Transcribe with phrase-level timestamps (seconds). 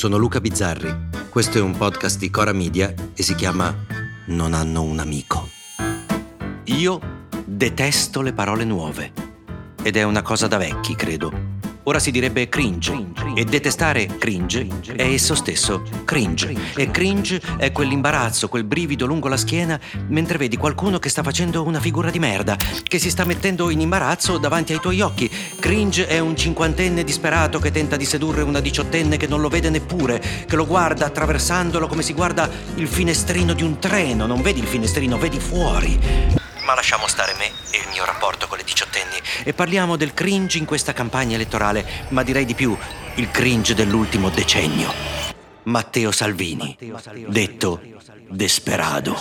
[0.00, 1.08] Sono Luca Bizzarri.
[1.28, 3.84] Questo è un podcast di Cora Media e si chiama
[4.28, 5.46] Non hanno un amico.
[6.64, 9.12] Io detesto le parole nuove.
[9.82, 11.49] Ed è una cosa da vecchi, credo.
[11.84, 13.06] Ora si direbbe cringe.
[13.34, 16.54] E detestare cringe è esso stesso cringe.
[16.76, 21.62] E cringe è quell'imbarazzo, quel brivido lungo la schiena mentre vedi qualcuno che sta facendo
[21.64, 25.30] una figura di merda, che si sta mettendo in imbarazzo davanti ai tuoi occhi.
[25.58, 29.70] Cringe è un cinquantenne disperato che tenta di sedurre una diciottenne che non lo vede
[29.70, 34.26] neppure, che lo guarda attraversandolo come si guarda il finestrino di un treno.
[34.26, 36.39] Non vedi il finestrino, vedi fuori.
[36.70, 40.56] Ma lasciamo stare me e il mio rapporto con le diciottenni e parliamo del cringe
[40.56, 42.78] in questa campagna elettorale, ma direi di più,
[43.16, 44.92] il cringe dell'ultimo decennio.
[45.64, 46.78] Matteo Salvini,
[47.26, 47.80] detto
[48.28, 49.16] Desperado.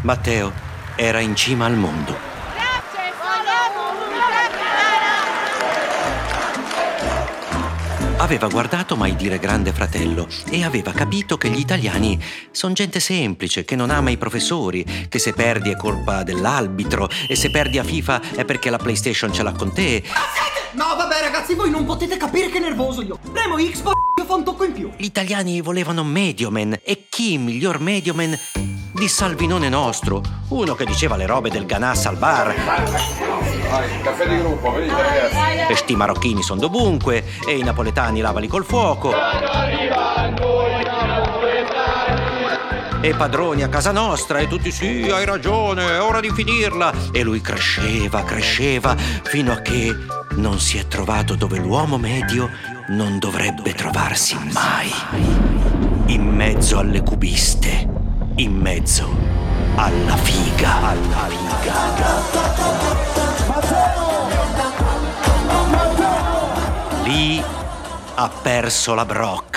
[0.00, 0.50] Matteo
[0.94, 2.25] era in cima al mondo.
[8.26, 13.64] Aveva guardato Mai dire Grande Fratello e aveva capito che gli italiani sono gente semplice,
[13.64, 17.84] che non ama i professori, che se perdi è colpa dell'arbitro e se perdi a
[17.84, 20.02] FIFA è perché la PlayStation ce l'ha con te.
[20.72, 23.16] No, vabbè, ragazzi, voi non potete capire che nervoso io.
[23.30, 24.90] Premo Xbox e fa un tocco in più.
[24.96, 28.36] Gli italiani volevano Medioman e chi miglior Medioman
[28.96, 32.54] di Salvinone nostro, uno che diceva le robe del Ganas al bar.
[34.02, 35.70] Caffè di gruppo, venite ragazzi.
[35.72, 39.12] E sti marocchini sono dovunque e i napoletani lavali col fuoco.
[43.02, 46.92] E padroni a casa nostra e tutti sì, hai ragione, è ora di finirla.
[47.12, 49.94] E lui cresceva, cresceva, fino a che
[50.36, 52.48] non si è trovato dove l'uomo medio
[52.88, 54.90] non dovrebbe trovarsi mai.
[56.06, 57.95] In mezzo alle cubiste,
[58.36, 59.08] in mezzo
[59.76, 60.88] alla figa.
[60.88, 61.74] Alla figa.
[67.04, 67.42] Lì
[68.14, 69.55] ha perso la brocca.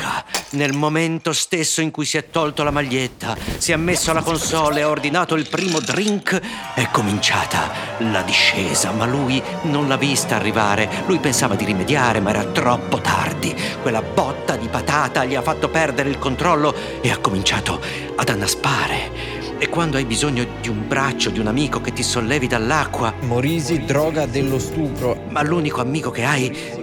[0.52, 4.80] Nel momento stesso in cui si è tolto la maglietta, si è messo alla console
[4.80, 6.42] e ha ordinato il primo drink,
[6.74, 10.90] è cominciata la discesa, ma lui non l'ha vista arrivare.
[11.06, 13.56] Lui pensava di rimediare, ma era troppo tardi.
[13.84, 17.80] Quella botta di patata gli ha fatto perdere il controllo e ha cominciato
[18.16, 19.38] ad annaspare.
[19.60, 23.84] E quando hai bisogno di un braccio, di un amico che ti sollevi dall'acqua, Morisi,
[23.84, 25.26] droga dello stupro.
[25.30, 26.79] ma l'unico amico che hai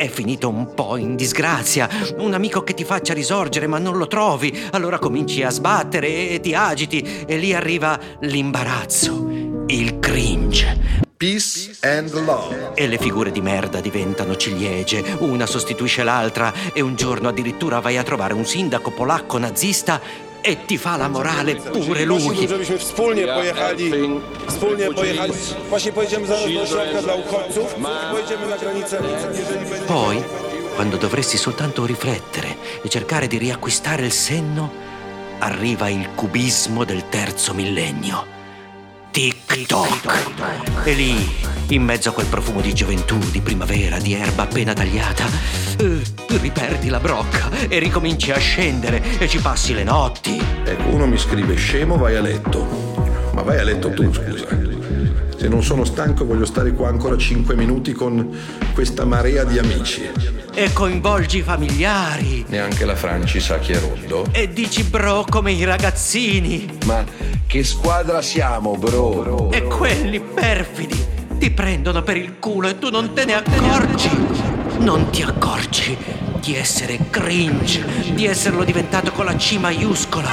[0.00, 1.86] è finito un po' in disgrazia.
[2.16, 4.68] Un amico che ti faccia risorgere, ma non lo trovi.
[4.70, 9.28] Allora cominci a sbattere e ti agiti, e lì arriva l'imbarazzo,
[9.66, 11.08] il cringe.
[11.18, 12.70] Peace and love.
[12.74, 17.98] E le figure di merda diventano ciliegie, una sostituisce l'altra e un giorno addirittura vai
[17.98, 20.00] a trovare un sindaco polacco nazista
[20.42, 22.20] e ti fa la morale pure lui.
[22.20, 23.92] Prosiłbym, żebyśmy wspólnie pojechali,
[24.46, 25.32] wspólnie pojechali.
[25.68, 27.74] Właśnie pojedziemy zaraz do ośrodka dla uchodźców,
[28.10, 29.02] pojedziemy na granicę,
[29.38, 29.86] jeżeli będzie...
[29.86, 30.22] Poi,
[30.76, 32.48] quando dovresti soltanto riflettere
[32.84, 34.70] e cercare di riacquistare il senno,
[35.40, 38.39] arriva il cubismo del terzo millennio.
[39.10, 40.84] Tic-toc.
[40.84, 41.28] E lì,
[41.68, 45.26] in mezzo a quel profumo di gioventù, di primavera, di erba appena tagliata,
[45.78, 46.00] eh,
[46.40, 50.40] riperdi la brocca e ricominci a scendere e ci passi le notti.
[50.64, 52.64] Ecco, uno mi scrive scemo, vai a letto.
[53.32, 54.69] Ma vai a letto tu, scusa.
[55.40, 58.28] Se non sono stanco voglio stare qua ancora 5 minuti con
[58.74, 60.06] questa marea di amici.
[60.52, 62.44] E coinvolgi i familiari.
[62.48, 64.26] Neanche la Franci sa chi è Rondo.
[64.32, 66.80] E dici bro come i ragazzini.
[66.84, 67.02] Ma
[67.46, 69.50] che squadra siamo, bro?
[69.50, 71.02] E quelli perfidi
[71.38, 74.10] ti prendono per il culo e tu non te ne accorgi.
[74.80, 75.96] Non ti accorgi
[76.38, 77.82] di essere cringe,
[78.12, 80.28] di esserlo diventato con la C maiuscola.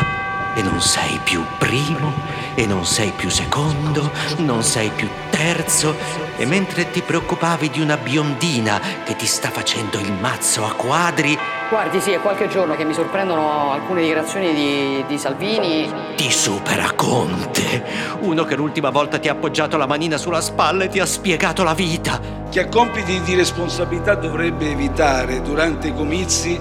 [0.53, 2.11] E non sei più primo,
[2.57, 5.95] e non sei più secondo, non sei più terzo.
[6.37, 11.37] E mentre ti preoccupavi di una biondina che ti sta facendo il mazzo a quadri,
[11.69, 15.91] Guardi, sì, è qualche giorno che mi sorprendono alcune dichiarazioni di, di Salvini.
[16.15, 17.83] ti supera Conte.
[18.21, 21.63] Uno che l'ultima volta ti ha appoggiato la manina sulla spalla e ti ha spiegato
[21.63, 22.21] la vita.
[22.49, 26.57] Chi ha compiti di responsabilità dovrebbe evitare durante i comizi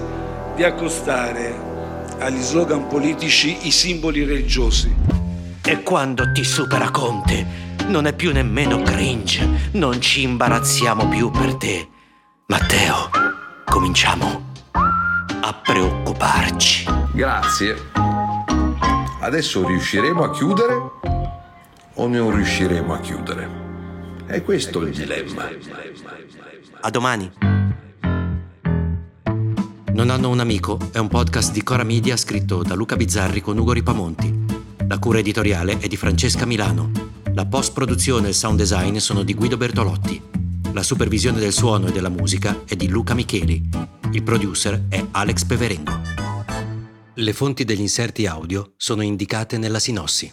[0.53, 1.55] di accostare
[2.19, 5.16] agli slogan politici i simboli religiosi.
[5.69, 7.45] E quando ti supera Conte,
[7.87, 11.89] non è più nemmeno cringe, non ci imbarazziamo più per te.
[12.45, 13.09] Matteo,
[13.65, 16.85] cominciamo a preoccuparci.
[17.11, 17.75] Grazie.
[19.19, 20.73] Adesso riusciremo a chiudere
[21.95, 23.49] o non riusciremo a chiudere?
[24.25, 25.49] È questo il dilemma.
[26.79, 27.29] A domani.
[29.91, 33.57] Non hanno un amico è un podcast di Cora Media scritto da Luca Bizzarri con
[33.57, 34.46] Ugo Ripamonti.
[34.87, 36.91] La cura editoriale è di Francesca Milano.
[37.33, 40.21] La post-produzione e il sound design sono di Guido Bertolotti.
[40.71, 43.67] La supervisione del suono e della musica è di Luca Micheli.
[44.13, 45.91] Il producer è Alex Peverengo.
[47.15, 50.31] Le fonti degli inserti audio sono indicate nella sinossi.